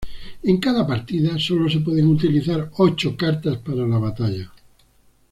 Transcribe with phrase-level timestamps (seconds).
[0.41, 4.51] En cada partida solo se pueden utilizar ocho cartas para la batalla.